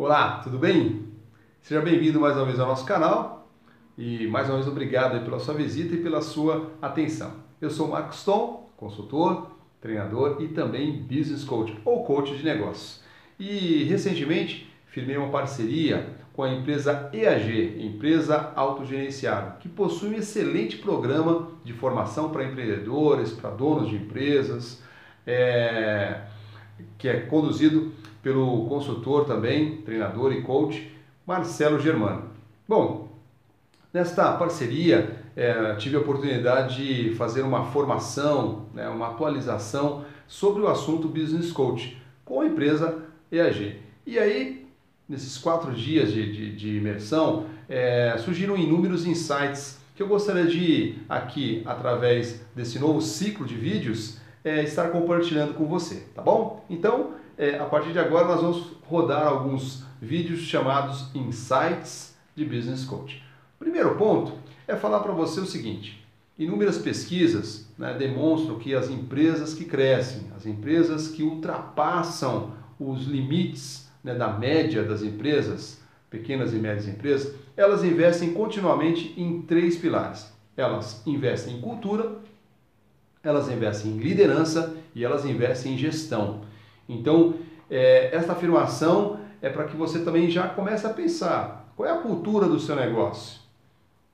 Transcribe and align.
Olá, 0.00 0.42
tudo 0.44 0.60
bem? 0.60 1.08
Seja 1.60 1.80
bem-vindo 1.80 2.20
mais 2.20 2.36
uma 2.36 2.44
vez 2.44 2.60
ao 2.60 2.68
nosso 2.68 2.86
canal 2.86 3.50
e 3.98 4.28
mais 4.28 4.48
uma 4.48 4.54
vez 4.54 4.68
obrigado 4.68 5.24
pela 5.24 5.40
sua 5.40 5.54
visita 5.54 5.92
e 5.96 6.00
pela 6.00 6.22
sua 6.22 6.70
atenção. 6.80 7.32
Eu 7.60 7.68
sou 7.68 7.88
Marcos 7.88 8.22
Tom, 8.22 8.70
consultor, 8.76 9.50
treinador 9.80 10.36
e 10.40 10.46
também 10.46 11.02
business 11.02 11.42
coach 11.42 11.76
ou 11.84 12.04
coach 12.04 12.36
de 12.36 12.44
negócios. 12.44 13.02
E 13.40 13.82
recentemente 13.88 14.72
firmei 14.86 15.16
uma 15.16 15.30
parceria 15.30 16.14
com 16.32 16.44
a 16.44 16.54
empresa 16.54 17.10
EAG, 17.12 17.84
empresa 17.84 18.52
autogerenciável, 18.54 19.54
que 19.58 19.68
possui 19.68 20.10
um 20.10 20.18
excelente 20.18 20.76
programa 20.76 21.50
de 21.64 21.72
formação 21.72 22.30
para 22.30 22.44
empreendedores, 22.44 23.32
para 23.32 23.50
donos 23.50 23.90
de 23.90 23.96
empresas, 23.96 24.80
é, 25.26 26.20
que 26.96 27.08
é 27.08 27.20
conduzido 27.20 27.92
pelo 28.22 28.66
consultor 28.66 29.24
também, 29.24 29.78
treinador 29.82 30.32
e 30.32 30.42
coach, 30.42 30.92
Marcelo 31.26 31.78
Germano. 31.78 32.30
Bom, 32.66 33.08
nesta 33.92 34.32
parceria 34.32 35.16
é, 35.36 35.74
tive 35.76 35.96
a 35.96 36.00
oportunidade 36.00 36.84
de 36.84 37.14
fazer 37.14 37.42
uma 37.42 37.66
formação, 37.66 38.66
né, 38.74 38.88
uma 38.88 39.08
atualização 39.08 40.04
sobre 40.26 40.62
o 40.62 40.68
assunto 40.68 41.08
Business 41.08 41.52
Coach 41.52 42.00
com 42.24 42.40
a 42.40 42.46
empresa 42.46 43.02
EAG. 43.30 43.80
E 44.06 44.18
aí, 44.18 44.66
nesses 45.08 45.38
quatro 45.38 45.72
dias 45.72 46.12
de, 46.12 46.32
de, 46.32 46.56
de 46.56 46.76
imersão, 46.76 47.46
é, 47.68 48.16
surgiram 48.18 48.56
inúmeros 48.56 49.06
insights 49.06 49.78
que 49.94 50.02
eu 50.02 50.08
gostaria 50.08 50.46
de, 50.46 50.96
aqui, 51.08 51.62
através 51.66 52.40
desse 52.54 52.78
novo 52.78 53.00
ciclo 53.00 53.44
de 53.44 53.54
vídeos, 53.54 54.18
é, 54.44 54.62
estar 54.62 54.90
compartilhando 54.90 55.54
com 55.54 55.66
você, 55.66 56.06
tá 56.14 56.22
bom? 56.22 56.64
Então, 56.68 57.14
é, 57.36 57.58
a 57.58 57.64
partir 57.64 57.92
de 57.92 57.98
agora 57.98 58.26
nós 58.26 58.40
vamos 58.40 58.72
rodar 58.86 59.26
alguns 59.26 59.84
vídeos 60.00 60.40
chamados 60.40 61.10
Insights 61.14 62.16
de 62.34 62.44
Business 62.44 62.84
Coach. 62.84 63.22
Primeiro 63.58 63.96
ponto 63.96 64.32
é 64.66 64.76
falar 64.76 65.00
para 65.00 65.12
você 65.12 65.40
o 65.40 65.46
seguinte: 65.46 66.06
inúmeras 66.38 66.78
pesquisas 66.78 67.68
né, 67.76 67.94
demonstram 67.94 68.58
que 68.58 68.74
as 68.74 68.88
empresas 68.88 69.54
que 69.54 69.64
crescem, 69.64 70.26
as 70.36 70.46
empresas 70.46 71.08
que 71.08 71.22
ultrapassam 71.22 72.52
os 72.78 73.04
limites 73.06 73.88
né, 74.02 74.14
da 74.14 74.32
média 74.32 74.84
das 74.84 75.02
empresas, 75.02 75.80
pequenas 76.08 76.52
e 76.52 76.56
médias 76.56 76.86
empresas, 76.86 77.34
elas 77.56 77.82
investem 77.82 78.32
continuamente 78.32 79.14
em 79.16 79.42
três 79.42 79.76
pilares. 79.76 80.32
Elas 80.56 81.02
investem 81.06 81.56
em 81.56 81.60
cultura, 81.60 82.16
elas 83.22 83.48
investem 83.48 83.92
em 83.92 83.98
liderança 83.98 84.76
e 84.94 85.04
elas 85.04 85.24
investem 85.24 85.74
em 85.74 85.78
gestão. 85.78 86.40
Então, 86.88 87.34
é, 87.70 88.14
essa 88.14 88.32
afirmação 88.32 89.20
é 89.40 89.48
para 89.48 89.64
que 89.64 89.76
você 89.76 90.00
também 90.00 90.30
já 90.30 90.48
comece 90.48 90.86
a 90.86 90.90
pensar 90.90 91.72
qual 91.76 91.88
é 91.88 91.92
a 91.92 91.98
cultura 91.98 92.48
do 92.48 92.58
seu 92.58 92.74
negócio, 92.74 93.40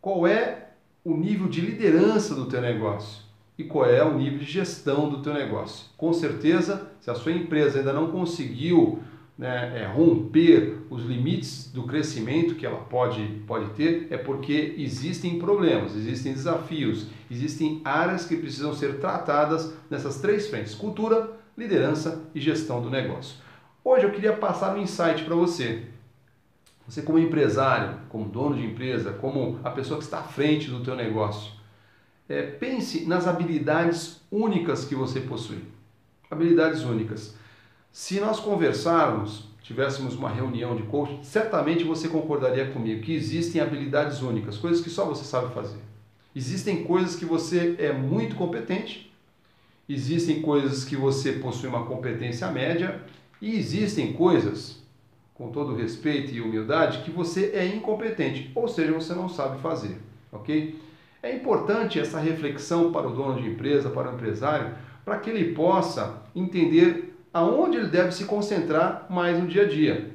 qual 0.00 0.26
é 0.26 0.70
o 1.04 1.16
nível 1.16 1.48
de 1.48 1.60
liderança 1.60 2.34
do 2.34 2.46
teu 2.46 2.60
negócio 2.60 3.22
e 3.58 3.64
qual 3.64 3.86
é 3.86 4.02
o 4.02 4.16
nível 4.16 4.38
de 4.38 4.46
gestão 4.46 5.08
do 5.08 5.22
teu 5.22 5.34
negócio. 5.34 5.86
Com 5.96 6.12
certeza, 6.12 6.90
se 7.00 7.10
a 7.10 7.14
sua 7.14 7.32
empresa 7.32 7.78
ainda 7.78 7.92
não 7.92 8.10
conseguiu 8.10 9.00
né, 9.42 9.82
é, 9.82 9.86
romper 9.86 10.86
os 10.88 11.02
limites 11.02 11.68
do 11.72 11.82
crescimento 11.82 12.54
que 12.54 12.64
ela 12.64 12.78
pode, 12.78 13.26
pode 13.44 13.70
ter, 13.70 14.06
é 14.08 14.16
porque 14.16 14.76
existem 14.78 15.36
problemas, 15.36 15.96
existem 15.96 16.32
desafios, 16.32 17.08
existem 17.28 17.80
áreas 17.84 18.24
que 18.24 18.36
precisam 18.36 18.72
ser 18.72 19.00
tratadas 19.00 19.74
nessas 19.90 20.20
três 20.20 20.46
frentes: 20.46 20.76
cultura, 20.76 21.28
liderança 21.58 22.22
e 22.32 22.40
gestão 22.40 22.80
do 22.80 22.88
negócio. 22.88 23.34
Hoje 23.84 24.04
eu 24.04 24.12
queria 24.12 24.32
passar 24.32 24.76
um 24.76 24.80
insight 24.80 25.24
para 25.24 25.34
você. 25.34 25.86
Você 26.86 27.02
como 27.02 27.18
empresário, 27.18 27.98
como 28.10 28.28
dono 28.28 28.54
de 28.54 28.64
empresa, 28.64 29.12
como 29.12 29.58
a 29.64 29.70
pessoa 29.70 29.98
que 29.98 30.04
está 30.04 30.20
à 30.20 30.24
frente 30.24 30.70
do 30.70 30.84
teu 30.84 30.94
negócio, 30.94 31.50
é, 32.28 32.42
pense 32.42 33.06
nas 33.06 33.26
habilidades 33.26 34.20
únicas 34.30 34.84
que 34.84 34.94
você 34.94 35.18
possui. 35.18 35.64
Habilidades 36.30 36.82
únicas. 36.82 37.41
Se 37.92 38.18
nós 38.18 38.40
conversarmos, 38.40 39.44
tivéssemos 39.62 40.16
uma 40.16 40.30
reunião 40.30 40.74
de 40.74 40.82
coaching, 40.84 41.22
certamente 41.22 41.84
você 41.84 42.08
concordaria 42.08 42.70
comigo 42.72 43.02
que 43.02 43.14
existem 43.14 43.60
habilidades 43.60 44.22
únicas, 44.22 44.58
coisas 44.58 44.82
que 44.82 44.90
só 44.90 45.04
você 45.04 45.22
sabe 45.22 45.54
fazer. 45.54 45.78
Existem 46.34 46.82
coisas 46.82 47.14
que 47.14 47.24
você 47.24 47.76
é 47.78 47.92
muito 47.92 48.34
competente 48.34 49.12
existem 49.88 50.40
coisas 50.40 50.84
que 50.84 50.96
você 50.96 51.32
possui 51.32 51.68
uma 51.68 51.84
competência 51.84 52.50
média 52.50 53.00
e 53.40 53.56
existem 53.56 54.12
coisas, 54.12 54.80
com 55.34 55.50
todo 55.50 55.74
respeito 55.74 56.32
e 56.32 56.40
humildade, 56.40 57.02
que 57.02 57.10
você 57.10 57.52
é 57.54 57.66
incompetente, 57.66 58.50
ou 58.54 58.68
seja, 58.68 58.92
você 58.92 59.14
não 59.14 59.28
sabe 59.28 59.60
fazer, 59.60 59.98
ok? 60.30 60.80
É 61.22 61.34
importante 61.34 61.98
essa 61.98 62.18
reflexão 62.18 62.92
para 62.92 63.08
o 63.08 63.14
dono 63.14 63.40
de 63.40 63.48
empresa, 63.48 63.90
para 63.90 64.10
o 64.10 64.14
empresário, 64.14 64.74
para 65.04 65.18
que 65.18 65.30
ele 65.30 65.52
possa 65.52 66.22
entender 66.34 67.11
aonde 67.32 67.78
ele 67.78 67.88
deve 67.88 68.12
se 68.12 68.24
concentrar 68.24 69.06
mais 69.08 69.38
no 69.38 69.46
dia 69.46 69.62
a 69.62 69.68
dia. 69.68 70.10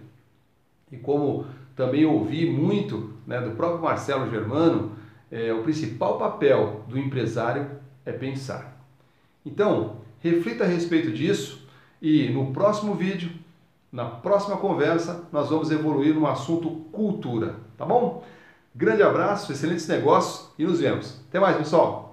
E 0.92 0.98
como 0.98 1.46
também 1.76 2.06
ouvi 2.06 2.50
muito 2.50 3.14
né, 3.26 3.40
do 3.42 3.52
próprio 3.52 3.82
Marcelo 3.82 4.30
Germano, 4.30 4.94
é, 5.32 5.54
o 5.54 5.64
principal 5.64 6.18
papel 6.18 6.84
do 6.88 6.98
empresário 6.98 7.70
é 8.06 8.12
pensar. 8.12 8.78
Então, 9.46 9.98
reflita 10.20 10.64
a 10.64 10.68
respeito 10.68 11.12
disso 11.12 11.68
e 12.02 12.30
no 12.30 12.52
próximo 12.52 12.94
vídeo, 12.96 13.32
na 13.92 14.06
próxima 14.06 14.58
conversa, 14.58 15.28
nós 15.32 15.50
vamos 15.50 15.72
evoluir 15.72 16.14
no 16.14 16.28
assunto 16.28 16.70
cultura, 16.92 17.56
tá 17.78 17.86
bom? 17.86 18.24
Grande 18.76 19.02
abraço, 19.02 19.52
excelentes 19.52 19.88
negócios 19.88 20.50
e 20.58 20.66
nos 20.66 20.80
vemos. 20.80 21.20
Até 21.30 21.40
mais, 21.40 21.58
pessoal! 21.58 22.07